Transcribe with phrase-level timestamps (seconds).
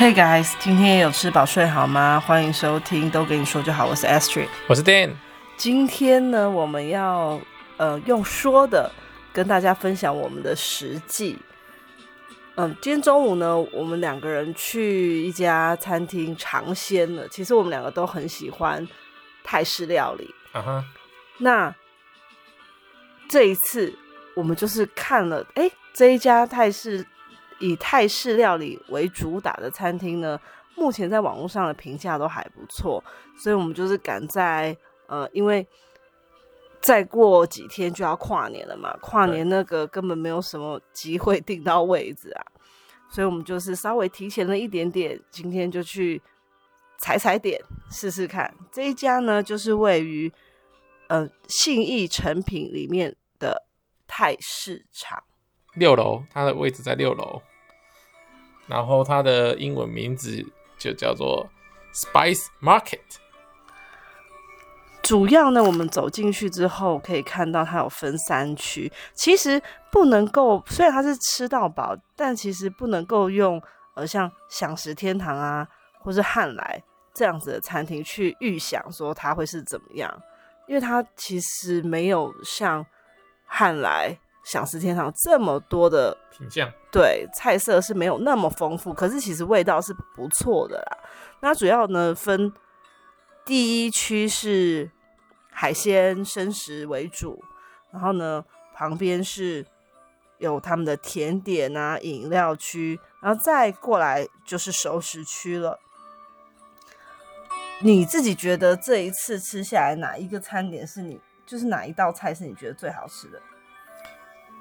[0.00, 2.18] Hey guys，今天也有吃饱睡好吗？
[2.18, 3.84] 欢迎收听，都跟你说就好。
[3.84, 5.10] 我是 Astrid，我是 Dan。
[5.58, 7.38] 今天呢，我们要
[7.76, 8.90] 呃用说的
[9.30, 11.38] 跟大家分享我们的实际。
[12.54, 17.28] 嗯，今天中午呢，我们两个人去一家餐厅尝鲜了。
[17.28, 18.88] 其实我们两个都很喜欢
[19.44, 20.34] 泰式料理。
[20.52, 20.84] 啊哈。
[21.36, 21.74] 那
[23.28, 23.94] 这一次
[24.34, 27.06] 我们就是看了，哎、欸，这一家泰式。
[27.60, 30.40] 以泰式料理为主打的餐厅呢，
[30.74, 33.02] 目前在网络上的评价都还不错，
[33.38, 34.76] 所以我们就是赶在
[35.06, 35.66] 呃，因为
[36.80, 42.42] 再过几天就要跨年了嘛，跨年那个根本没有什么机会订到位置啊，
[43.10, 46.20] 所以我们就是稍微提前了一点点，今天就去
[46.98, 48.54] 踩踩点试试看。
[48.72, 50.32] 这一家呢，就是位于
[51.08, 53.66] 呃信义成品里面的
[54.06, 55.22] 泰市场
[55.74, 57.42] 六楼，它的位置在六楼。
[58.70, 60.46] 然后它的英文名字
[60.78, 61.46] 就叫做
[61.92, 63.00] Spice Market。
[65.02, 68.90] 主要呢，我们走进去之后可以看到它有分三区。
[69.12, 73.60] 其实不能够，虽然它是吃到饱，但其实不能够用
[73.96, 75.66] 呃像享食天堂啊，
[75.98, 76.80] 或是汉来
[77.12, 80.22] 这样子的餐厅去预想说它会是怎么样，
[80.68, 82.86] 因为它其实没有像
[83.46, 84.16] 汉来。
[84.44, 90.98] 饗食天堂这么多的品项，对，菜色是没有那么丰富，可是其实味道是不错的啦。
[91.40, 92.52] 那主要呢，分
[93.44, 94.90] 第一区是
[95.50, 97.44] 海鲜生食为主，
[97.92, 99.66] 然后呢旁边是
[100.38, 105.78] 有他们的甜点啊、饮料区，然后再过来就是熟食区了。
[107.82, 113.40] 你自己觉得这一次吃下来哪一个餐点是你，就是哪一道菜是你觉得最好吃的？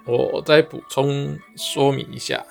[0.05, 2.45] 我再补充说明一下，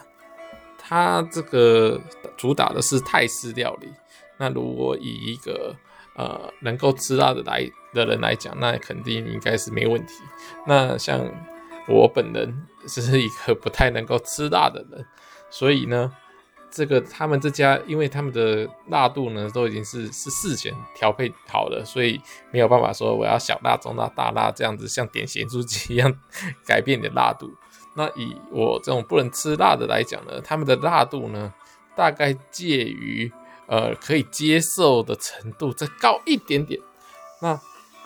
[0.79, 2.01] 它这个
[2.37, 3.89] 主打的是泰式料理。
[4.37, 5.75] 那如果以一个
[6.17, 10.15] 呃能够吃辣的来的人来讲，那肯定应该是没问题。
[10.67, 11.29] 那像
[11.89, 15.07] 我本人是一个不太能够吃辣的人，
[15.51, 16.13] 所以呢。
[16.71, 22.21] 这个他们这家，因为他们的辣度呢都已经是是事前调配好了，所以
[22.51, 26.15] 没有办法说我要小辣、中辣、大辣这样子，像点咸酥鸡一样
[26.67, 27.51] 改变你的辣度。
[27.97, 31.53] 那以我这种不能吃辣的来讲呢，他们的辣度呢
[31.97, 33.33] 大概介于
[33.67, 36.79] 呃可以接受的程度再高一点点。
[37.41, 37.59] 那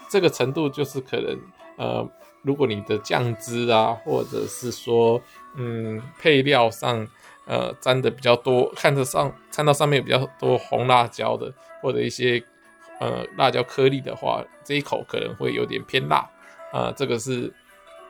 [0.08, 1.38] 这个程度就是可能
[1.76, 2.08] 呃，
[2.42, 5.20] 如果你的酱汁啊，或者是说
[5.56, 7.08] 嗯配料上。
[7.44, 12.42] 呃，沾的比较多，看得上看到上面有比较多红辣椒的，或者一些
[13.00, 16.30] 呃辣椒颗粒的话，这一口可能会有点偏辣
[16.72, 17.52] 啊，这个是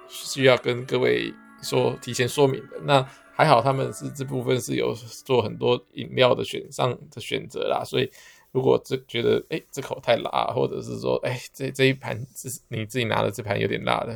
[0.06, 1.32] 需要跟各位
[1.62, 2.78] 说提前说明的。
[2.84, 3.02] 那
[3.34, 4.94] 还好他们是这部分是有
[5.24, 8.10] 做很多饮料的选上的选择啦，所以
[8.50, 14.14] 如果这觉得哎这口太辣，或者是说哎这这一盘是你自己拿的这盘有点辣的，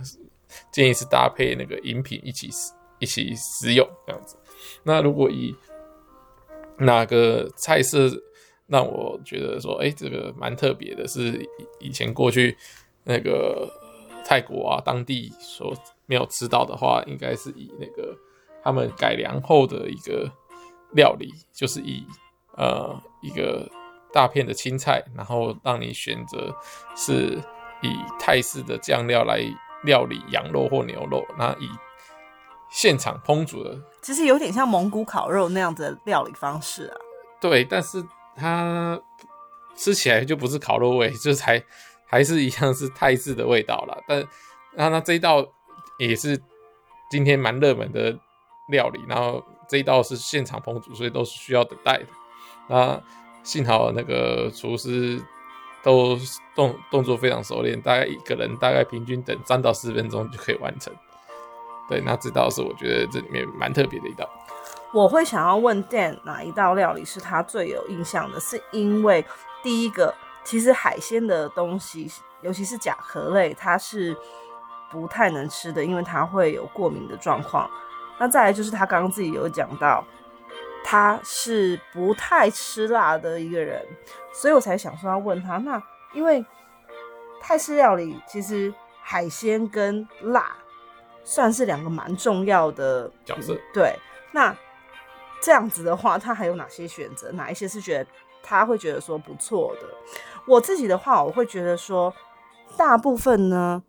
[0.70, 2.50] 建议是搭配那个饮品一起
[2.98, 4.36] 一起食用这样子。
[4.82, 5.54] 那如果以
[6.78, 8.08] 哪个菜色
[8.66, 11.48] 让我觉得说，哎、这个蛮特别的，是
[11.80, 12.56] 以前过去
[13.04, 13.68] 那个
[14.24, 15.72] 泰国啊当地所
[16.06, 18.16] 没有吃到的话，应该是以那个
[18.62, 20.30] 他们改良后的一个
[20.92, 22.04] 料理，就是以
[22.56, 23.66] 呃一个
[24.12, 26.54] 大片的青菜，然后让你选择
[26.96, 27.38] 是
[27.82, 27.88] 以
[28.18, 29.40] 泰式的酱料来
[29.84, 31.68] 料理羊肉或牛肉，那以。
[32.68, 36.96] 现场烹煮的，其实有点像蒙古烤肉那样子的料理方式啊。
[37.40, 38.04] 对，但是
[38.34, 39.00] 它
[39.76, 41.62] 吃起来就不是烤肉味， 就是还
[42.06, 43.96] 还是一样是泰式的味道啦。
[44.06, 44.24] 但
[44.74, 45.46] 那那这一道
[45.98, 46.40] 也是
[47.10, 48.18] 今天蛮热门的
[48.68, 52.06] 料理，然后这一道是现场烹煮，所以都是需要等待的。
[52.68, 53.00] 那
[53.42, 55.22] 幸好那个厨师
[55.82, 56.18] 都
[56.54, 60.92] 动动作非常熟练，大概一个人大概平均等三到四分钟就可以完成。
[61.88, 64.28] 对，那这道是我觉得这里面蛮特别的一道。
[64.92, 69.24] 我会想要问 Dan 哪一道料理是他最有印象的，是因为
[69.62, 72.10] 第一个，其实海鲜的东西，
[72.40, 74.16] 尤其是甲壳类，它是
[74.90, 77.68] 不太能吃的，因为它会有过敏的状况。
[78.18, 80.02] 那再来就是他刚刚自己有讲到，
[80.84, 83.84] 他是不太吃辣的一个人，
[84.32, 85.58] 所以我才想说要问他。
[85.58, 85.82] 那
[86.14, 86.42] 因为
[87.42, 88.72] 泰式料理其实
[89.02, 90.56] 海鲜跟辣。
[91.26, 93.54] 算是两个蛮重要的角色。
[93.74, 93.92] 对，
[94.32, 94.56] 那
[95.42, 97.32] 这样子的话，他还有哪些选择？
[97.32, 98.06] 哪一些是觉得
[98.42, 99.88] 他会觉得说不错的？
[100.46, 102.14] 我自己的话，我会觉得说，
[102.76, 103.82] 大部分呢，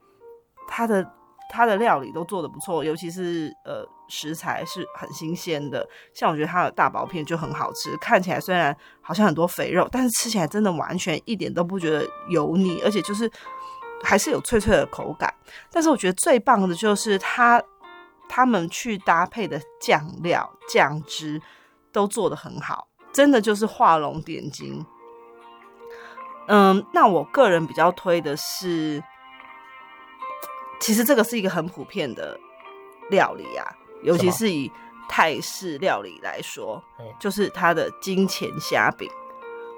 [0.68, 1.08] 他的
[1.50, 13.30] 他的料理都做的不错，尤其是呃食材是很新鲜的，像我觉得它的大薄片就很好吃，看起来虽然好像很多肥肉，但是吃起来真的完全一点都不觉得油腻，而且就是
[14.04, 15.34] 还是有脆脆的口感。
[15.72, 17.62] 但是我觉得最棒的就是它
[18.30, 21.42] 他们去搭配的酱料酱汁
[21.92, 24.86] 都做得很好，真的就是画龙点睛。
[26.48, 29.04] 嗯，那我个人比较推的是，
[30.80, 32.40] 其实这个是一个很普遍的
[33.10, 33.66] 料理啊。
[34.04, 34.72] 尤其是以
[35.10, 36.82] 泰式料理来说，
[37.20, 39.10] 就是它的金钱虾饼，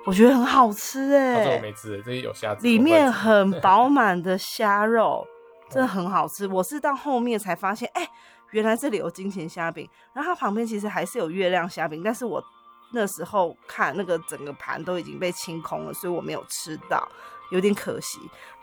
[0.10, 1.46] 我觉得很好吃哎、欸。
[1.46, 5.24] 这我没吃，这有虾子，里面很饱满的虾肉，
[5.70, 6.48] 真的很好吃。
[6.48, 8.10] 我是到后面才发现，哎、欸，
[8.50, 12.44] 原来这里有金钱虾饼，然后它旁边其实还是有月亮虾饼，但是我
[12.92, 17.08] 那时候看那个整个盘都已经被清空了，所以我没有吃到，
[17.52, 18.18] 有点可惜。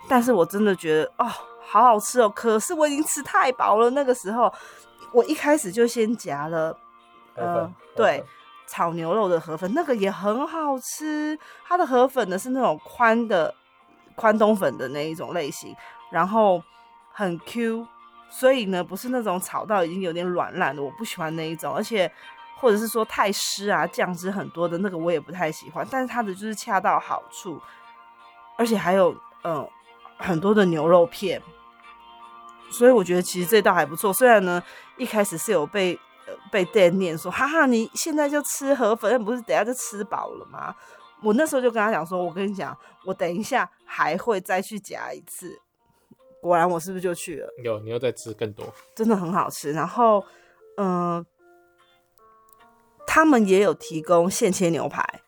[0.08, 4.52] 但是我真的觉得哦，好好吃哦，可是我已经吃太饱了，那个时候。
[5.12, 6.76] 我一开始就先夹了，
[7.36, 8.22] 呃，对，
[8.66, 11.38] 炒牛肉的河粉，那个也很好吃。
[11.66, 13.54] 它的河粉呢是那种宽的
[14.14, 15.74] 宽冬粉的那一种类型，
[16.10, 16.62] 然后
[17.12, 17.86] 很 Q，
[18.28, 21.74] 所以呢不是那种炒到已经有点软烂的，我不喜欢那一种。
[21.74, 22.10] 而且
[22.58, 25.86] 或者是说太湿啊，酱汁很多的那个我也不太喜欢。
[25.90, 27.60] 但是它的就是恰到好处，
[28.56, 29.14] 而且还有
[29.44, 29.68] 嗯、
[30.16, 31.40] 很多的牛肉片。
[32.68, 34.60] 所以我觉得其实这道还不错，虽然呢
[34.96, 35.96] 一开始是有被
[36.50, 40.74] 被 Dan 念说，哈哈，你现在就吃河粉，不是等下就吃饱了吗？
[41.22, 45.58] 我那时候就跟他讲说，我跟你讲，我等一下还会再去夹一次。
[46.42, 47.48] 果然我是不是就去了？
[47.64, 49.72] 有，你又再吃更多，真的很好吃。
[49.72, 50.22] 然后，
[50.76, 51.26] 嗯、呃，
[53.06, 55.22] 他们也有提供现切牛排，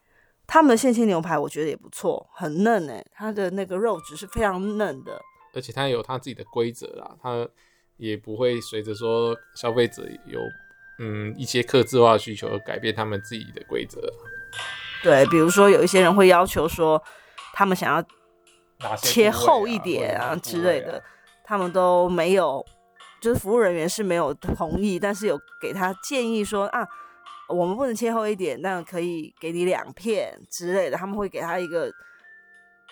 [0.47, 5.21] 他们的现切牛排我觉得也不错，很嫩诶、欸，它的那个肉质是非常嫩的。
[5.55, 7.49] 而且它有它自己的规则啦，它
[7.97, 10.39] 也不会随着说消费者有
[10.99, 14.01] 嗯一些客制化需求而改变他们自己的规则。
[15.03, 17.03] 对，比如说有一些人会要求说，
[17.53, 21.03] 他们想要切厚一点啊之类的，
[21.45, 22.65] 他们都没有，
[23.21, 26.87] 就是服务人员是没有同意，但是有给他建议说啊，
[27.49, 31.91] 我们不能切厚一点，但可以给你两片之类的，他们会给他一个。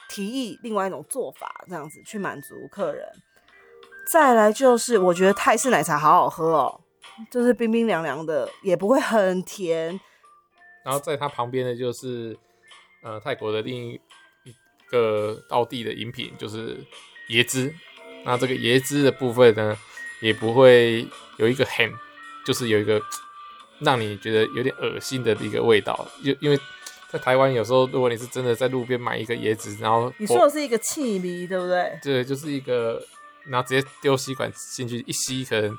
[0.08, 3.04] 提议另外一种做法，这样子去满足客人。
[4.08, 6.80] 再来就是，我觉得泰式奶茶好好喝哦，
[7.30, 9.98] 就是冰冰凉凉的，也不会很甜。
[10.84, 12.36] 然后在它旁边的就是，
[13.02, 14.00] 呃，泰国的另一
[14.90, 16.78] 个道地的饮品就是
[17.30, 17.74] 椰汁。
[18.24, 19.76] 那这个椰汁的部分呢，
[20.20, 21.06] 也不会
[21.38, 21.92] 有一个很，
[22.44, 23.00] 就是有一个
[23.80, 26.58] 让你觉得有点恶心的一个味道，因因为。
[27.08, 31.96] 在台湾，有时候如果你是真的在路边买一个椰子，然后你说的是一个气梨，对不对？
[32.02, 33.00] 对，就是一个，
[33.44, 35.70] 然后直接丢吸管进去一吸，可能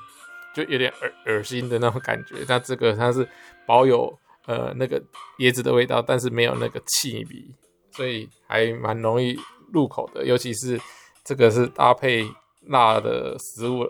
[0.64, 2.34] 就有点恶恶心的那种感觉。
[2.48, 3.26] 那这个它是
[3.66, 5.00] 保有呃那个
[5.38, 7.54] 椰子的味道，但是没有那个气梨，
[7.92, 9.38] 所以还蛮容易
[9.72, 10.24] 入口的。
[10.24, 10.80] 尤其是
[11.24, 12.28] 这个是搭配
[12.66, 13.86] 辣的食物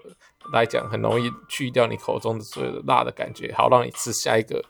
[0.52, 4.62] 来讲，很容易去掉你口中的所有的辣的感觉，好让你吃下一个。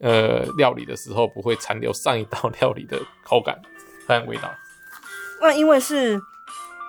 [0.00, 3.56] 呃，料理的时候不会残留上一道料理的口感
[4.06, 4.52] 和味道。
[5.40, 6.20] 那因为是，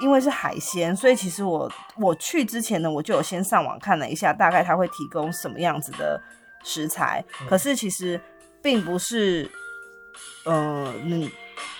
[0.02, 6.22] 因为是海鲜，所以其实我我去之前呢，我就有先上网看了一下，大概他会提供什么样子的
[6.64, 7.24] 食材。
[7.42, 8.20] 嗯、可是其实
[8.62, 9.50] 并不是，
[10.46, 11.32] 嗯、呃，你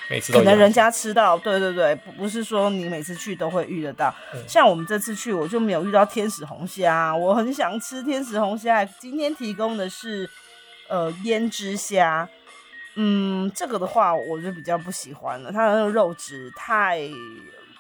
[0.10, 4.14] 每次都可能人家吃到，对对对，不不是说你每次去都会遇得到。
[4.34, 10.30] 嗯、像我们这次去，我就没有遇到天使红虾，我很想吃天使红虾，今天提供的是。
[10.88, 12.30] 呃，胭脂虾，
[12.94, 17.00] 嗯，这个的话我就比较不喜欢了，它的那个肉质太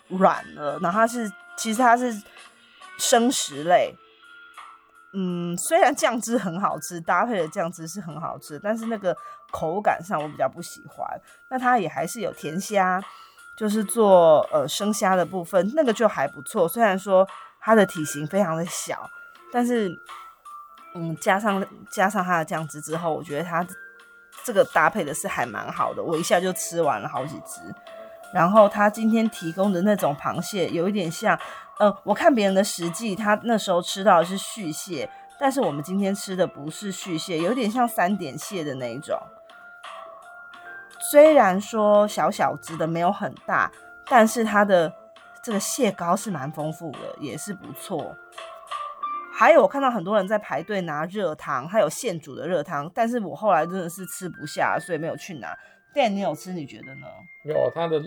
[0.07, 2.13] 软了，然后它是其实它是
[2.97, 3.95] 生食类，
[5.13, 9.15] 嗯，虽然酱汁很好吃，搭配的酱汁是很好吃，但是那个
[9.51, 11.07] 口感上我比较不喜欢。
[11.49, 13.03] 那它也还是有甜虾，
[13.57, 17.27] 就是做呃生虾的部分，那个就还不错，虽然说
[17.59, 19.09] 它的体型非常的小，
[19.51, 19.91] 但是。
[20.97, 23.67] 嗯，加上加上它的酱汁之后，我觉得它
[24.45, 27.59] 这个搭配的是还蛮好的，我一下就吃完了好几只。
[28.35, 31.39] 然后他今天提供的那种螃蟹，有一点像，
[31.79, 39.17] 呃，我看别人的食记，他那时候吃到的是续蟹，但是我们今天吃的不是续蟹，有点像三点蟹的那一种。
[40.99, 43.71] 虽然说小小只的没有很大，
[44.09, 44.93] 但是它的
[45.41, 48.17] 这个蟹膏是蛮丰富的，也是不错。
[49.33, 55.57] 还有我看到很多人在排队拿热汤，还有现煮的热汤，但是我后来真的是吃不下，所以没有去拿。
[55.95, 56.53] 店你有吃？
[56.53, 57.07] 你觉得呢？
[57.45, 57.99] 有，它的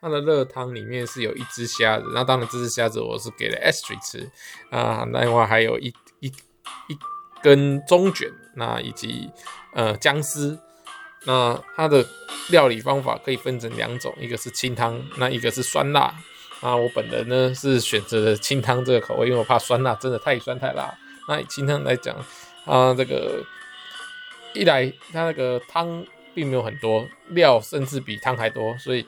[0.00, 4.30] 它的热汤里面是有一只虾子，那当然这只虾子我是给了 Astrid 吃
[4.70, 6.98] 啊，另外还有一一一
[7.42, 9.28] 根中卷，那以及
[9.74, 10.58] 呃姜丝，
[11.26, 12.06] 那它的
[12.50, 16.14] 料理方法可以分成两种，一个是清汤，那一个是酸辣。
[16.62, 20.96] 那我本人呢是选择了清汤这个口味，因为我怕酸辣真的太酸太辣。
[21.28, 22.16] 那以清汤来讲，
[22.64, 23.44] 啊这个
[24.54, 29.06] 一来它那个汤并没有很多，料甚至比汤还多，所以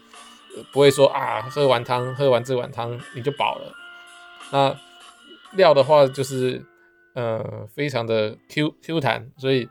[0.72, 3.72] 不会说啊喝完汤喝完这碗汤你就饱了。
[4.52, 4.74] 那
[5.52, 6.64] 料的话就是
[7.14, 9.68] 呃非常的 Q Q 弹，所以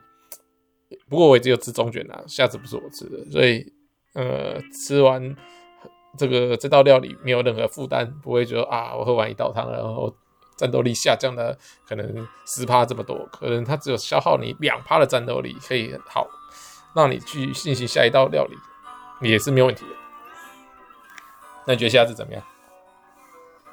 [1.08, 3.72] 不过我也只有吃中卷啦，下次不是我吃的，所以
[4.14, 5.34] 呃吃完
[6.18, 10.14] 这个这道料理没有任何负担，不会觉得啊我喝完一道汤然后
[10.56, 16.26] 战斗力下降了可能十趴这么多，可能它只有消耗你两趴的战斗力，可以好
[16.96, 18.56] 让你去进行下一道料理
[19.28, 19.90] 也是没有问题的。
[21.66, 22.42] 那你觉得虾子怎么样？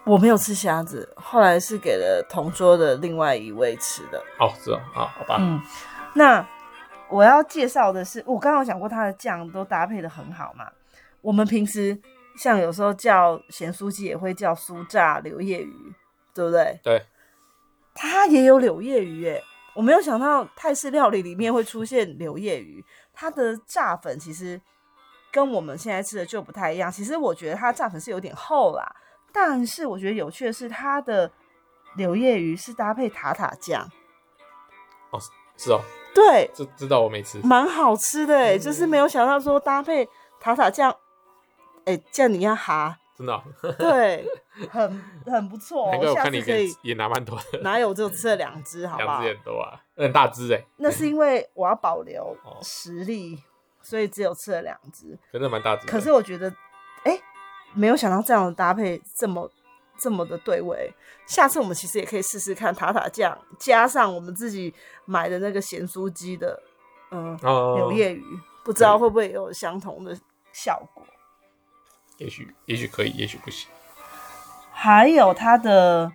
[0.04, 4.22] 我没有吃虾子，后来是给了同桌的另外一位吃的。
[4.38, 5.38] 哦，是哦，啊，好吧。
[5.40, 5.62] 嗯，
[6.14, 6.46] 那
[7.08, 10.70] 我要介绍的是，我刚刚有讲过它的酱都搭配的很好嘛。
[11.22, 11.98] 我们平时
[12.36, 15.94] 像有时候叫咸酥鸡，也会叫酥炸柳叶鱼，
[16.34, 16.78] 对不对？
[16.84, 17.02] 对。
[17.96, 19.42] 它也有柳叶鱼耶，
[19.76, 22.84] 我没有想到泰式料理里面会出现柳叶鱼。
[23.24, 24.60] 它的炸粉其实
[25.32, 26.92] 跟我们现在吃的就不太一样。
[26.92, 28.86] 其实我觉得它的炸粉是有点厚啦。
[29.32, 31.32] 但是我觉得有趣的是，它的
[31.96, 33.90] 柳叶鱼是搭配塔塔酱。
[35.12, 35.20] 哦，
[35.56, 35.80] 是哦，
[36.14, 40.06] 对，知知道我没吃，蛮好吃的就是没有想到说搭配
[40.42, 40.92] 塔塔酱，
[41.86, 43.44] 哎、欸，这样你要哈，真的、哦，
[43.80, 44.28] 对，
[44.70, 45.98] 很很不错、哦。
[46.02, 49.22] 我看你可以也拿蛮多的，哪有就吃了两只， 好不好？
[49.22, 50.64] 两只很多啊，很大只哎。
[50.78, 53.40] 那是因为我要保留实力，哦、
[53.82, 55.88] 所以只有吃了两只，真的蛮大只。
[55.88, 56.50] 可是我觉得，
[57.04, 57.22] 哎、欸。
[57.76, 59.50] 没有想到这样的搭配这么
[59.98, 60.94] 这么的对味，
[61.26, 64.72] 下次我们其实也可以试试看塔塔酱加上我们自己
[65.06, 66.62] 买的那个咸酥鸡的，
[67.10, 68.24] 嗯，哦、柳叶鱼，
[68.64, 70.16] 不知道会不会有相同的
[70.52, 71.04] 效果？
[72.20, 73.68] 也许也许可以，也许不行。
[74.74, 76.12] 还有它的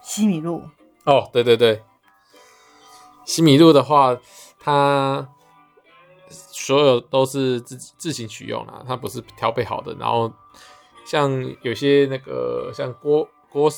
[0.00, 0.62] 西米露
[1.04, 1.82] 哦，对对对，
[3.24, 4.16] 西米露的话，
[4.60, 5.28] 它。
[6.54, 9.92] 所有都是自自行取用啦，它不是调配好的。
[9.94, 10.32] 然后
[11.04, 11.28] 像
[11.62, 13.68] 有些那个像锅锅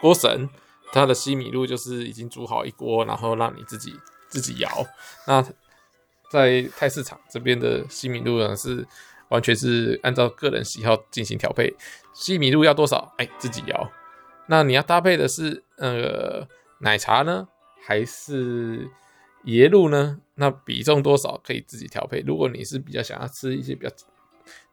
[0.00, 0.50] 锅神，
[0.92, 3.94] 它的西米露就是已经煮好一锅，然后让你自己
[4.28, 4.68] 自己摇。
[5.28, 5.42] 那
[6.28, 8.84] 在泰市场这边的西米露呢，是
[9.34, 11.76] 完全是按照个人喜好进行调配，
[12.14, 13.92] 西米露要多少，哎，自己摇。
[14.46, 16.48] 那你要搭配的是那个
[16.78, 17.46] 奶茶呢，
[17.86, 18.88] 还是？
[19.46, 20.18] 椰露呢？
[20.36, 22.20] 那比重多少可以自己调配。
[22.26, 23.94] 如果你是比较想要吃一些比较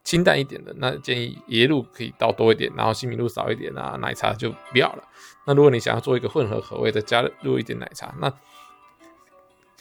[0.02, 5.04] 清淡一点的，那建议椰露可以倒多一点，然后西米露少一点啊，奶茶就不要了。
[5.46, 8.34] 那如果你想要做一个混合口味的，加入一点奶茶，那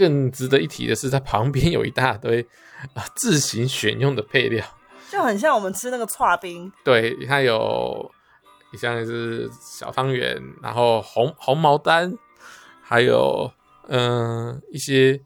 [0.00, 2.40] 更值得一提的是，它旁边有一大堆
[2.96, 4.64] 啊自行选用的配料，
[5.10, 6.72] 就很像我们吃那个剉冰。
[6.82, 8.10] 对，它有
[8.78, 12.16] 像是小汤圆，然后红红毛丹，
[12.82, 13.52] 还有。
[13.92, 15.20] 嗯、呃，一些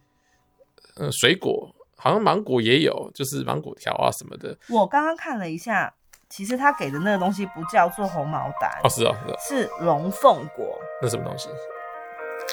[0.97, 4.57] 呃水果，好像芒果也有，就是芒果条啊什么的。
[4.71, 5.93] 我刚刚看了一下，
[6.31, 10.78] 其实他给的那个东西不叫做红毛丹哦是哦，是哦，是龙凤果。
[11.02, 11.50] 那什么东西？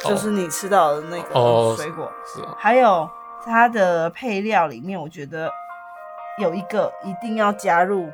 [0.04, 2.06] 就是你吃到的那个水果。
[2.06, 2.56] 哦、是啊。
[2.58, 3.10] 还有
[3.44, 5.52] 它的配料里面，我觉得
[6.38, 8.10] 有一个一定要加入，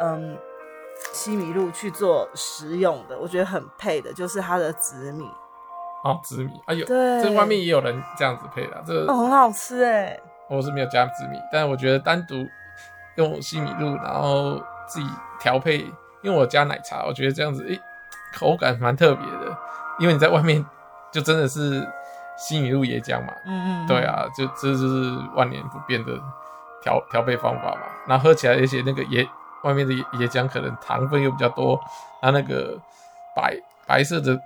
[0.00, 0.36] 嗯，
[1.12, 5.28] 西米露去做食用的，我觉得很配的，就是它的紫米。
[6.02, 10.18] 哦，紫米，哎呦，对这外面也有人这样子配的，这很好吃哎。
[10.48, 12.34] 我是没有加紫米，但是我觉得单独
[13.16, 15.06] 用西米露，然后自己
[15.38, 15.78] 调配，
[16.22, 17.78] 因为我加奶茶，我觉得这样子，哎，
[18.34, 19.56] 口感蛮特别的。
[19.98, 20.64] 因为你在外面
[21.12, 21.86] 就真的是
[22.36, 26.12] 西米露椰浆嘛，嗯嗯，对啊，就这就是万年不变的
[26.82, 27.82] 调调配方法嘛。
[28.06, 29.28] 然后喝起来，而且那个椰
[29.62, 31.80] 外面的椰浆可能糖分又比较多，
[32.20, 32.78] 它那个
[33.34, 34.40] 白白色的。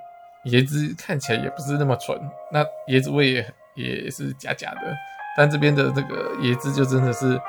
[0.49, 2.21] 椰汁看起来也不是那么纯，
[2.53, 4.95] 那椰子味也也是假假的，
[5.39, 7.41] 但这边的这个椰汁就真的是，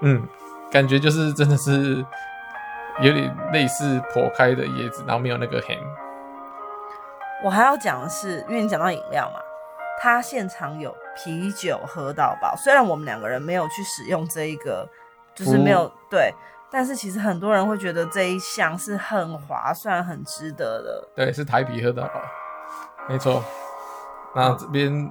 [0.00, 0.26] 嗯，
[0.70, 2.02] 感觉就是真的是
[3.02, 5.76] 有点类似剖开的椰子，然后没有那个咸。
[7.42, 9.40] 我还要讲的是，因为你讲到饮料嘛，
[10.00, 14.88] 他现场有啤酒喝到饱，虽然我们两个人没有去使用这一个，
[15.34, 16.34] 就是没有、嗯、对。
[16.70, 21.08] 但是其实很多人会觉得这一项是很划算、很值得的。
[21.16, 22.20] 对，是台啤喝到饱，
[23.08, 23.42] 没错。
[24.34, 25.10] 那这边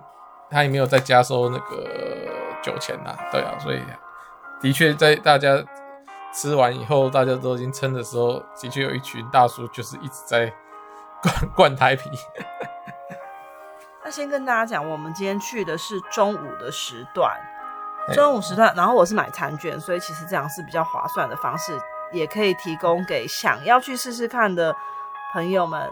[0.52, 1.84] 他也没有再加收那个
[2.62, 3.82] 酒钱呐，对啊，所以
[4.62, 5.58] 的确在大家
[6.32, 10.54] 吃完以后，大家都已经撑的时候，的确有一群大叔就是一直在
[11.22, 12.10] 灌灌胎皮。
[14.04, 17.38] 那先跟大家讲，我们今天去的是中午的时段，
[18.14, 21.78] 中午时段，然后我是买餐券，所以其实这样是比较划算的方式，
[22.14, 24.74] 也可以提供给想要去试试看的
[25.34, 25.92] 朋友们，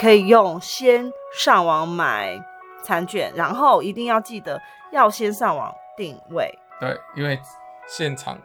[0.00, 2.36] 可以用先上网买
[2.82, 6.58] 餐券，然后一定要记得要先上网定位。
[6.80, 7.40] 对，因为
[7.86, 8.36] 现场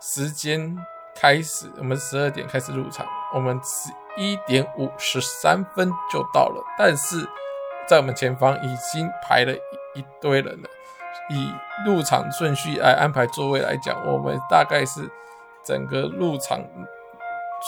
[0.00, 0.78] 时间
[1.16, 3.04] 开始，我们十二点开始入场，
[3.34, 7.28] 我们十一点五十三分就到了，但是
[7.86, 9.52] 在我们前方已经排了
[9.94, 10.68] 一堆人了。
[11.30, 11.52] 以
[11.84, 15.10] 入场顺序来安排座位来讲，我们大概是
[15.62, 16.58] 整个入场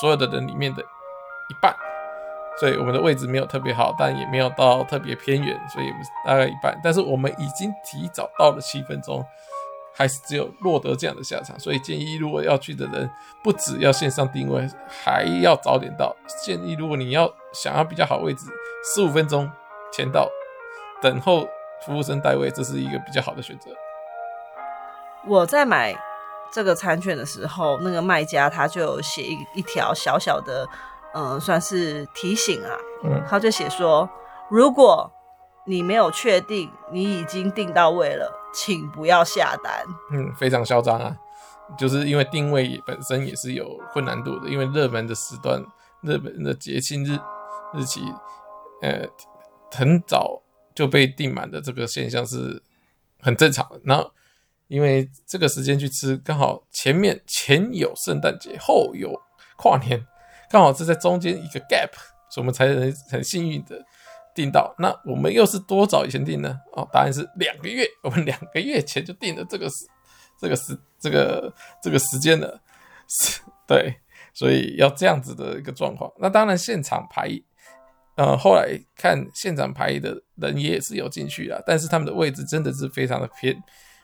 [0.00, 1.74] 所有的人里面的一半。
[2.58, 5.86] 所以我们的位置没有特别好，但也没有到特别偏远，所以
[6.26, 6.78] 大概一半。
[6.82, 9.24] 但是我们已经提早到了七分钟，
[10.00, 11.60] 还是只有落得这样的下场。
[11.60, 13.10] 所以建议如果要去的人，
[13.44, 16.16] 不只要线上定位，还要早点到。
[16.42, 18.46] 建议如果你要想要比较好位置，
[18.82, 19.50] 十五分钟
[19.92, 20.26] 前到，
[21.02, 21.46] 等候
[21.84, 23.70] 服务生带位，这是一个比较好的选择。
[25.28, 25.94] 我在买
[26.50, 30.66] 这个餐券的时候，那个卖家他就写一一条小小的。
[31.12, 32.70] 嗯，算是提醒啊。
[33.02, 34.08] 嗯，他就写说，
[34.48, 35.10] 如果
[35.66, 39.84] 你没有确定你已经订到位了，请不要下单。
[40.12, 41.16] 嗯，非常嚣张啊，
[41.78, 45.64] 就是因为定位本身也是有困难度的，因为热门的时段、
[46.02, 47.18] 热门的节庆日
[47.74, 48.02] 日期，
[48.82, 49.06] 呃，
[49.70, 50.42] 很早
[50.74, 52.62] 就被订满的这个现象是
[53.20, 53.80] 很正常的。
[53.84, 54.10] 然后，
[54.68, 59.12] 因为这个时间去吃，刚好前面前有圣诞节，后有
[59.56, 60.06] 跨年。
[60.48, 61.92] 刚好是在中间一个 gap，
[62.28, 63.80] 所以我们才能很幸运的
[64.34, 64.74] 订到。
[64.78, 66.58] 那我们又是多早以前订呢？
[66.72, 69.86] 哦，答案是两个月， 我们两个月前就订了这个时、
[70.38, 72.60] 这个时、这个这个时间了。
[73.66, 73.94] 对，
[74.32, 76.10] 所以要这样子的一个状况。
[76.18, 77.28] 那当然现场排，
[78.16, 83.62] 呃，后来看现场排的人也是有进去啊，但是他们的位置真的是非常的偏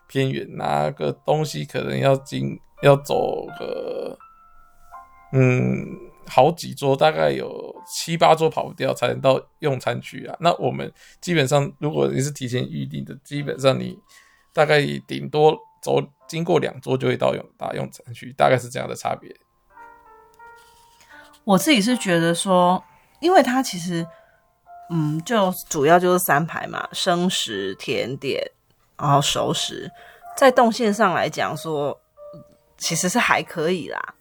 [0.09, 4.18] 偏远，拿个东西可能要经要走个，
[5.33, 5.87] 嗯。
[6.26, 10.36] 好几桌，大概有七八桌跑不掉，才能到用餐区啊。
[10.40, 13.98] 那我们基本上，如果你是提前预定的，基本上你
[14.52, 19.34] 大概顶多走经过两桌就会到用大用餐区，大概是这样的差别。
[21.44, 22.82] 我自己是觉得说，
[23.20, 24.04] 因为它其实，
[24.90, 28.42] 嗯，就主要就是三排嘛，生食、甜点，
[28.98, 29.88] 然后熟食，
[30.36, 32.00] 在动线上来讲说，
[32.76, 34.14] 其实是还可以啦。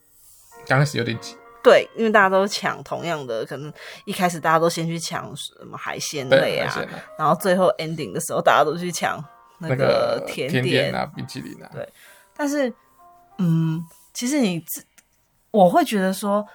[0.68, 1.36] 刚开始有点挤。
[1.66, 3.74] 对，因为大家都抢同样的，可能
[4.06, 6.86] 一开始大家都先去抢什么海鲜类啊，啊
[7.18, 9.20] 然后最后 ending 的时候，大家都去抢
[9.58, 11.68] 那个甜点，啊、冰淇淋啊。
[11.74, 11.90] 对，
[12.38, 12.72] 但是，
[13.40, 14.86] 嗯，其实你自
[15.50, 16.46] 我会觉得说，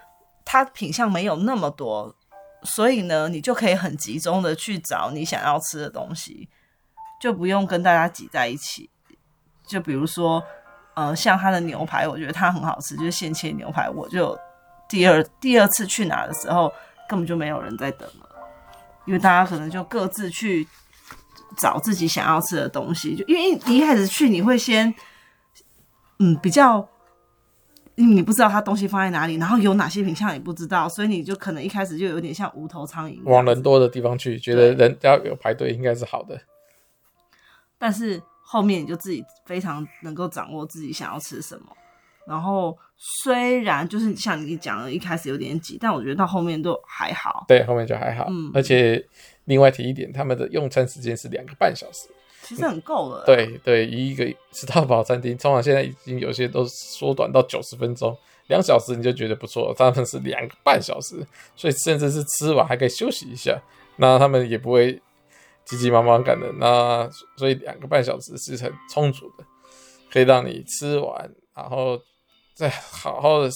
[0.44, 2.14] 它品相没有那么多，
[2.62, 6.48] 所以呢，你就可以很集中的去找你想要吃的东西，
[7.20, 8.88] 就不用跟大家挤在一起。
[9.66, 10.40] 就比如说，
[10.94, 14.38] 呃，像它的牛排，我觉得它很好吃，就是现切牛排，我就。
[14.90, 16.70] 第二第二次去哪的时候，
[17.08, 18.28] 根本就没有人在等了，
[19.06, 20.66] 因为大家可能就各自去
[21.56, 23.14] 找自己想要吃的东西。
[23.16, 24.92] 就因为你一开始去，你会先
[26.18, 26.86] 嗯比较，
[27.94, 36.40] 你不知道他东西放在哪里，然后有哪些品相你不知道，所以你就可能一开始就有点像无头苍蝇，往人多的地方去，觉得人家有排队应该是好的。
[37.78, 41.66] 但是后面你就自己非常能够掌握自己想要吃什么。
[42.26, 47.44] 然后虽然就是像你讲的，一开始有点挤，但我觉得到后面都还好。
[47.48, 48.26] 对，后面就还好。
[48.28, 49.04] 嗯，而且
[49.46, 52.08] 另外提一点，他们的用餐时间是两个半小时，
[52.42, 53.24] 其实很够了。
[53.24, 58.16] 对对，一个 吃到饱餐厅，通常现在已经有些都缩短到九十分钟，
[58.48, 59.74] 两小时你就觉得不错。
[59.76, 63.60] 他们是两个半小时，所以甚至是吃完还可以休息一下，
[63.96, 65.00] 那他们也不会
[65.64, 66.46] 急急忙忙赶的。
[66.58, 69.44] 那所以两个半小时是很充足的，
[70.12, 71.98] 可以让你吃完，然后。
[72.60, 73.50] 再好好的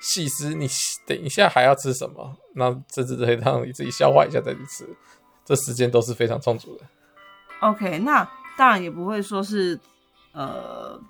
[0.00, 0.68] 细思，你
[1.06, 2.36] 等一下还要吃什么？
[2.56, 4.84] 那甚至可以让你自己消化一下再去吃，
[5.44, 6.84] 这时间都是非常充足的。
[7.60, 9.78] OK，那当然也不会说是，
[10.32, 11.00] 呃，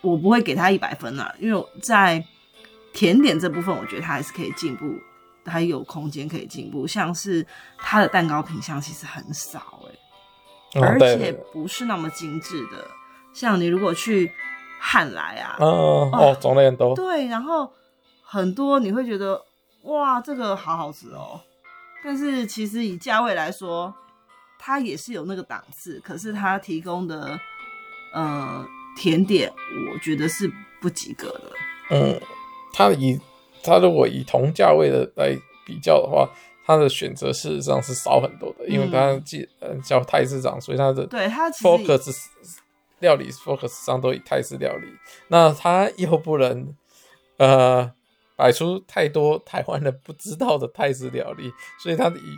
[0.00, 2.24] 我不会给他一百分啦，因为在
[2.92, 4.94] 甜点这部分，我觉得他还是可以进步，
[5.44, 6.86] 还有空间可以进步。
[6.86, 7.44] 像是
[7.78, 9.82] 他的蛋糕品相其实很少
[10.74, 12.86] 哎、欸，而且不是那么精致的，
[13.34, 14.30] 像你如果去。
[14.80, 17.70] 汉来啊，嗯、哦，种类很多，对，然后
[18.22, 19.40] 很多你会觉得
[19.82, 21.38] 哇，这个好好吃哦，
[22.02, 23.94] 但是其实以价位来说，
[24.58, 27.38] 它也是有那个档次，可是它提供的
[28.14, 28.66] 呃
[28.96, 29.52] 甜点，
[29.92, 31.52] 我觉得是不及格的。
[31.90, 32.20] 嗯，
[32.72, 33.20] 它以
[33.62, 36.28] 它如果以同价位的来比较的话，
[36.64, 42.12] 它的选择事实上是少很多的，因为它既呃叫泰式场，所以它的对它 focus
[43.00, 44.86] 料理 focus 上都以泰式料理，
[45.28, 46.74] 那它又不能
[47.38, 47.92] 呃
[48.36, 52.36] 摆出太多台湾人不知道的泰式料理，所以它以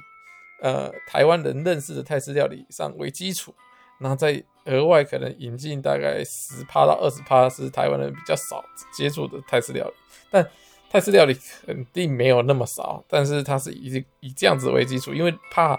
[0.60, 3.54] 呃台湾人认识的泰式料理上为基础，
[3.98, 9.94] 然后再额外可能引进大概十趴到二十趴是台湾人比较少接触的泰式料理，
[10.30, 10.48] 但
[10.88, 15.76] 泰式料理肯定没有那么少，但是它是以以这样子为基础，因为怕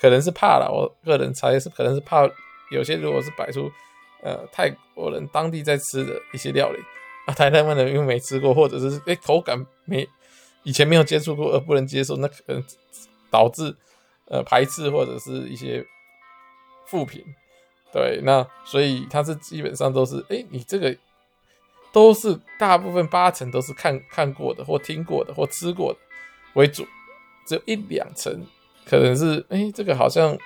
[0.00, 2.28] 可能是怕了，我个人猜是可能是怕
[2.70, 3.70] 有些如果是摆出
[4.26, 6.78] 呃泰国人当地在吃的一些料理
[7.26, 10.06] 啊，台湾人因为没吃过，或者是诶、口感没
[10.64, 12.62] 以前没有接触过而不能接受，那可能
[13.30, 13.74] 导致
[14.26, 15.86] 呃排斥或者是一些
[16.86, 17.24] 负评。
[17.92, 20.96] 对，那所以它是基本上都是诶、你这个。
[21.92, 25.98] 都是大部分八成都是看看过的或听过的或吃过的
[26.52, 26.86] 为主，
[27.46, 28.44] 只有一两成
[28.84, 30.36] 可能是哎、这个好像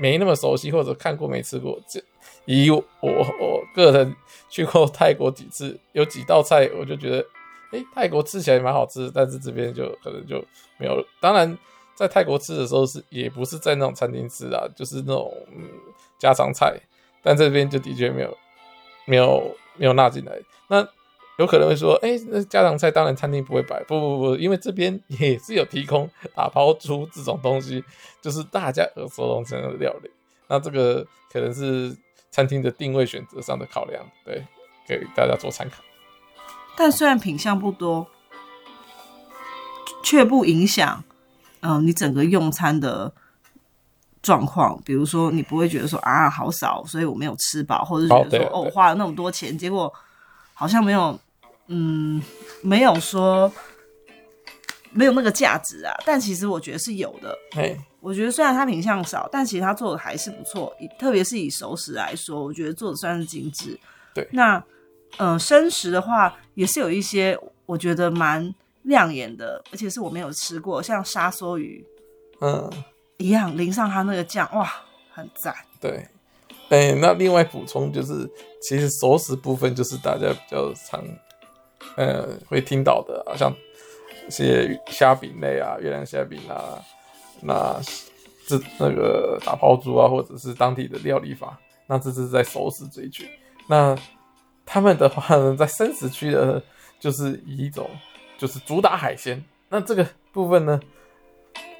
[0.00, 1.78] 没那么熟悉或者看过没吃过。
[1.86, 2.02] 这
[2.46, 4.16] 以我我个人
[4.48, 7.24] 去过泰国几次，有几道菜我就觉得
[7.72, 10.44] 哎、泰国吃起来蛮好吃，但是这边就可能就
[10.78, 11.04] 没有。
[11.20, 11.56] 当然，
[11.94, 15.32] 在泰国吃的时候是也不是在那种餐厅吃啊，就是那种、
[16.18, 16.80] 家常菜，
[17.22, 18.36] 但这边就的确没有
[19.04, 19.54] 没有。
[19.76, 20.86] 没有纳进来，那
[21.40, 27.82] 有可能会说，哎、欸，那家常菜当然餐厅不会摆，不不不，因为这边也是有提供打抛出这种东西，
[28.20, 30.10] 就是大家耳熟能详的料理。
[30.48, 31.96] 那这个可能是
[32.30, 34.46] 餐厅的定位选择上的考量，对，
[34.86, 35.82] 给大家做参考。
[36.76, 38.06] 但虽然品相不多，
[40.04, 41.02] 却不影响，
[41.60, 43.14] 嗯、呃，你整个用餐的。
[44.22, 49.90] 状况，比如说你不会觉得说啊好少，所以我没有吃饱，或者是觉得说哦我花了那么多钱，结果
[50.52, 51.18] 好像没有，
[51.70, 52.22] 嗯，
[52.62, 53.50] 没有说
[54.92, 55.94] 没有那个价值啊。
[56.04, 57.36] 但其实我觉得是有的。
[57.52, 63.78] 嘿我觉得虽然它品相少，但其实它做的还是不错，特别是以熟食来说，我觉得做的算是精致。
[64.14, 64.56] 对，那
[65.18, 71.86] 嗯、呃，生食的话也是有一些我觉得蛮亮眼的，而且是我没有吃过，像沙梭鱼，
[72.40, 72.70] 嗯。
[73.18, 74.66] 一样淋上它那个酱，哇，
[75.10, 75.54] 很赞。
[75.78, 76.08] 对，
[76.70, 78.26] 哎、欸，那另外补充就是，
[78.62, 81.04] 其实熟食部分就是大家比较常，
[82.00, 83.54] 呃，会听到的，好像
[84.26, 86.82] 一些虾饼类啊，月亮虾饼啊，
[87.42, 87.78] 那
[88.46, 93.28] 这那个打抛猪啊，或者是当地的料理法，那这是在熟食这一区。
[93.68, 93.94] 那
[94.64, 96.62] 他们的话呢，在生食区的，
[96.98, 97.86] 就是以一种
[98.38, 99.44] 就是主打海鲜。
[99.68, 100.80] 那这个部分呢？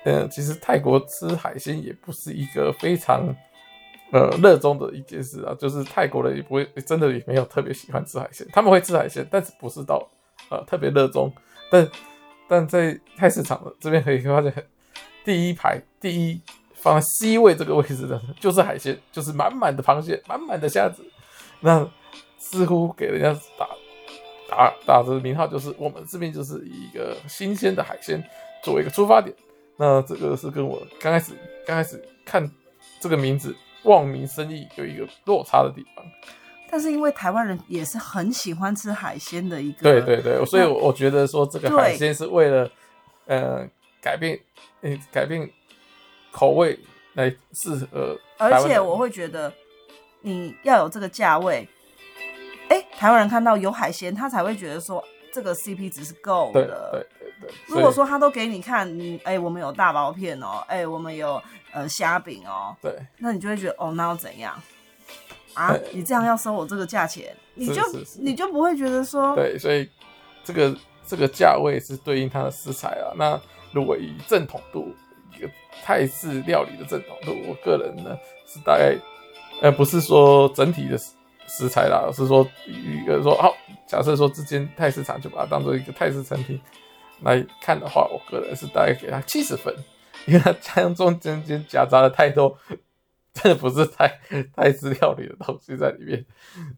[0.04, 3.35] 嗯，其实泰国吃海鲜也不是一个非常
[4.12, 10.08] 呃热衷的一件事啊，就是泰国人也不会真的也没有特别喜欢吃海鲜，他们会吃海鲜，但是不是到
[10.48, 11.32] 呃特别热衷。
[11.70, 11.88] 但
[12.48, 14.52] 但在菜市场的这边可以发现，
[15.24, 16.40] 第一排第一
[16.74, 21.04] 放在 C 位这个位置的就是海鲜，就是满满的螃蟹，满满的虾子，
[21.60, 21.88] 那
[22.38, 23.68] 似乎给人家打
[24.48, 28.20] 打打着名号，就是我们这边就是以一个新鲜的海鲜
[28.64, 29.32] 作为一个出发点。
[29.76, 31.32] 那这个是跟我刚开始
[31.64, 32.50] 刚开始看
[32.98, 36.04] 这个名字望民生意有一个落差的地方，
[36.70, 42.70] 但是因为台湾人也是很喜欢吃海鲜的一个，对对对，所以我觉得说这个海鲜是为了
[43.26, 43.66] 呃
[44.00, 44.38] 改变
[44.82, 45.50] 呃改变
[46.30, 46.78] 口味
[47.14, 49.52] 来适合，而且我会觉得
[50.20, 51.68] 你要有这个价位，
[52.68, 56.62] 哎、欸，台湾人看到有海鲜，他才会觉得说这个 CP 值是够的。
[56.92, 57.19] 对对
[57.66, 64.61] 如果说他都给你看，你哎、欸，我们有大薄片哦，哎、欸，我们有呃虾饼哦，对，那你就会觉得哦，那要怎样
[65.55, 65.68] 啊？
[65.68, 67.83] 欸、你这样要收我这个价钱，你就
[68.18, 69.88] 你就不会觉得说对，所以
[70.44, 70.76] 这个
[71.07, 73.14] 这个价位是对应它的食材啊。
[73.16, 73.40] 那
[73.72, 74.94] 如果以正统度，
[75.35, 75.48] 一个
[75.83, 78.94] 泰式料理的正统度，我个人呢是大概
[79.62, 80.98] 呃不是说整体的
[81.46, 86.61] 食材啦，而是说一个说好，假设说这间泰式场就把它当做一个泰式餐厅。
[87.22, 89.74] 来看的话，我个人是大概给他七十分，
[90.26, 92.56] 因为它当中间间夹杂了太多，
[93.35, 94.09] 真的不是太
[94.56, 96.24] 太式料理的东西在里面，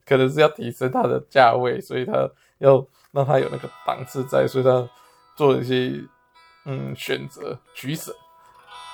[0.05, 2.29] 可能是要提升它的价位，所以他
[2.59, 4.89] 要让它有那个档次在，所以他
[5.37, 6.05] 做一些
[6.65, 8.15] 嗯选择取舍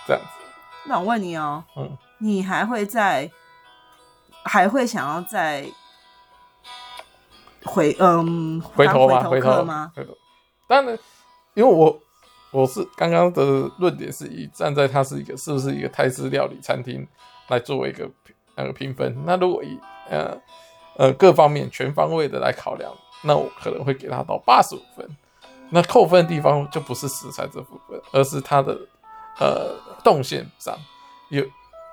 [0.07, 0.29] 这样子。
[0.87, 3.31] 那我问你哦，嗯，你还会在
[4.45, 5.67] 还会想要再
[7.65, 9.23] 回嗯回头吗？
[9.25, 9.93] 回头吗？
[9.97, 10.17] 回头，
[10.69, 10.99] 当然。
[11.59, 12.01] 因为我
[12.53, 13.43] 我是刚刚的
[13.79, 17.05] 论点是以站在它是一个是不是一个泰式料理餐厅
[17.49, 18.09] 来作为一个
[18.55, 19.25] 那个评分。
[19.27, 19.77] 那如果以
[20.09, 20.41] 呃
[20.97, 22.93] 呃各方面全方位的来考量，
[23.25, 25.05] 那我可能会给它到八十五分。
[25.71, 28.79] 那扣分的地方就不是食材这部分，而是它的
[29.41, 30.79] 呃动线上
[31.31, 31.45] 有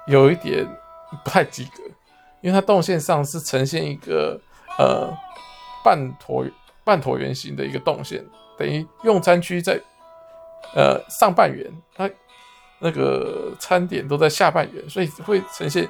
[0.06, 0.63] 有一点
[1.23, 1.82] 不太及格，
[2.41, 4.39] 因为它动线上是呈现一个
[4.78, 5.12] 呃
[5.84, 6.51] 半椭
[6.84, 8.23] 半椭圆形的一个动线，
[8.58, 9.82] 等于用餐区在
[10.76, 12.10] 呃上半圆，它
[12.80, 15.89] 那个餐点都在下半圆，所以会呈现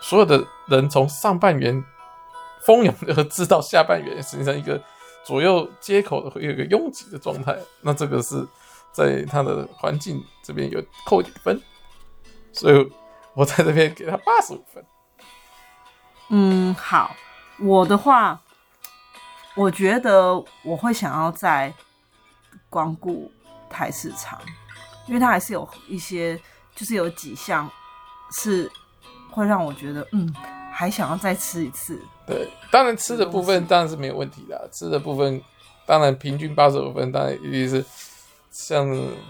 [0.00, 1.84] 所有的人从上半圆
[2.64, 4.80] 蜂拥而至到下半圆，形成一个
[5.24, 7.56] 左右接口的会有一个拥挤的状态。
[7.80, 8.46] 那这个是
[8.92, 11.60] 在它的环境这边有扣一点分，
[12.52, 12.92] 所以
[13.34, 14.84] 我在这边给他八十五分。
[16.28, 17.14] 嗯，好，
[17.58, 18.40] 我的话，
[19.54, 21.72] 我觉得我会想要在
[22.72, 23.30] 光顾
[23.68, 24.40] 台市场，
[25.06, 26.40] 因为它还是有一些，
[26.74, 27.70] 就是有几项
[28.32, 28.72] 是
[29.30, 30.34] 会让我觉得，嗯，
[30.72, 32.00] 还想要再吃一次。
[32.26, 35.42] 对，当然吃的部分当然是没有问题的，吃的部分
[35.84, 37.84] 当然平均八十五分，当然一定是
[38.50, 38.88] 像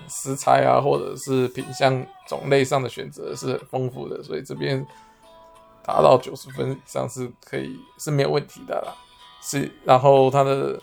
[0.08, 4.86] 食材啊，或者是品相种类上的选择是很丰富的，所以这边。
[5.84, 8.94] 达到九十分以上是可以是没有问题的啦，
[9.42, 10.80] 是，然后它的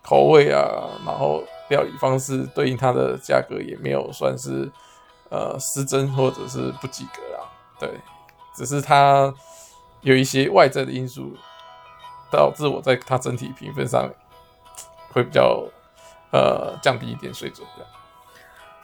[0.00, 4.70] 口味啊，然后料理方式对应它的价格也没有算是
[5.30, 7.44] 呃失真或者是不及格啦，
[7.78, 7.90] 对，
[8.54, 9.32] 只是它
[10.00, 11.36] 有一些外在的因素
[12.30, 14.08] 导致我在它整体评分上
[15.12, 15.64] 会比较
[16.32, 17.86] 呃降低一点水准的。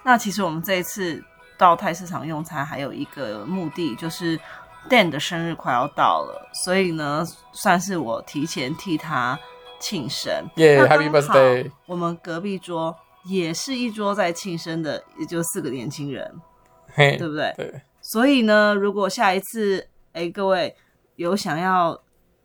[0.03, 1.23] 那其实我们这一次
[1.57, 4.39] 到泰市场用餐还有一个目的就是。
[4.87, 9.41] Dan 的生日快要到了，所以呢，算是我提前替他
[9.85, 10.33] 庆生。
[10.57, 11.71] 耶，Happy Birthday！
[11.85, 16.35] 我们隔壁桌也是一桌在庆生的，也就四个年轻人，
[16.95, 17.53] 嘿，对不对？
[17.59, 17.83] 对。
[18.01, 20.75] 所以呢，如果下一次，哎，各位
[21.17, 22.03] 有想要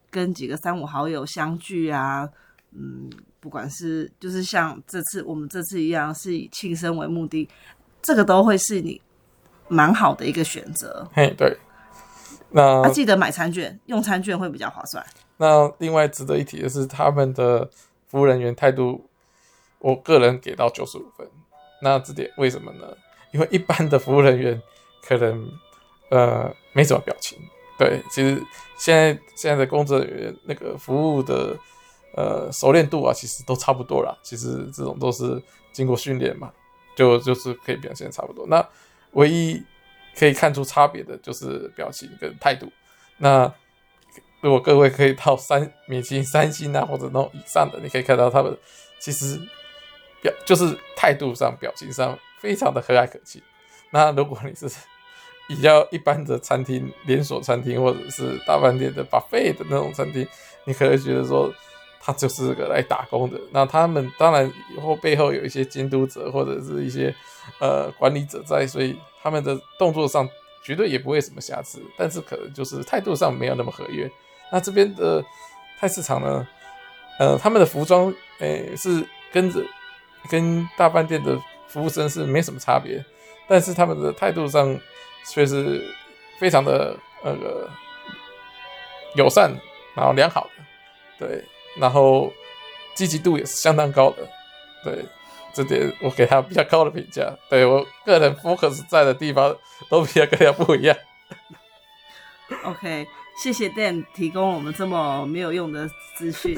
[0.09, 2.27] 跟几个三五好友相聚啊，
[2.73, 7.47] 嗯，不管是就是像这次我们这次一样，是以庆生为目的，
[8.01, 9.01] 这个都会是你
[9.69, 11.07] 蛮好的一个选择。
[11.13, 11.57] 嘿，对。
[12.51, 15.05] 那、啊、记得买餐券，用餐券会比较划算。
[15.37, 17.69] 那另外值得一提的是，他们的
[18.07, 19.07] 服务人员态度，
[19.77, 21.27] 我个人给到九十五分。
[21.81, 22.87] 那这点为什么呢？
[23.31, 24.59] 因为一般的服务人员
[25.03, 25.47] 可能
[26.09, 27.37] 呃没什么表情。
[27.77, 28.41] 对，其实
[28.77, 31.55] 现在现在的工作人员那个服务的
[32.15, 34.17] 呃熟练度啊，其实都差不多啦。
[34.23, 36.51] 其实这种都是经过训练嘛，
[36.95, 38.47] 就就是可以表现差不多。
[38.47, 38.67] 那
[39.11, 39.63] 唯一。
[40.19, 42.69] 可以看出差别的就是表情跟态度。
[43.17, 43.51] 那
[44.41, 48.57] 如果各位可以到三米其林三星啊，或者那种以上的，你可以看到他们
[48.99, 49.39] 其实
[50.21, 53.41] 表就是态度上、表情上非常的和蔼可亲。
[53.91, 54.69] 那如果你是
[55.47, 60.27] 比较一般的餐厅、连锁餐厅或者是大饭店的 buffet 的那种餐厅，
[60.65, 61.51] 你可能觉得说
[62.11, 63.39] 他就是个来打工的。
[63.51, 67.13] 那他们当然以后背后有一些监督者或者是一些
[67.59, 68.97] 呃管理者在，所以。
[69.21, 70.25] 他们的动作上
[70.63, 74.09] 绝对也不会什么瑕疵，但是可能就是态度上没有那么和悦。
[74.49, 75.21] 那这边的
[75.77, 76.47] 泰市场呢，
[77.19, 79.61] 呃，他们的服装诶、是跟着
[80.29, 83.03] 跟大饭店的服务生是没什么差别，
[83.45, 84.79] 但是他们的态度上
[85.27, 85.83] 却是
[86.39, 86.95] 非常的
[87.25, 87.69] 那个
[89.15, 89.53] 友善，
[89.93, 90.49] 然后良好
[91.19, 91.43] 的，对，
[91.79, 92.31] 然后
[92.95, 94.17] 积极度也是相当高的，
[94.83, 95.05] 对。
[95.51, 99.53] 这点我给他比较高的评价，对我个人 focus 在的地方
[99.89, 100.95] 都比较跟他不一样。
[102.63, 103.07] OK，
[103.41, 106.55] 谢谢 Dan 提供我们这么没有用的资讯。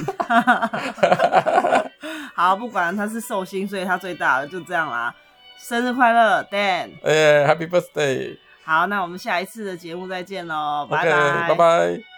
[2.36, 5.16] 好，不管他是寿星，所以他最大的就这样啦。
[5.58, 6.92] 生日快乐，Dan！
[7.02, 8.38] 哎，Happy Birthday！
[8.66, 12.11] 好，那我们下一次的节目再见喽，拜拜，拜拜。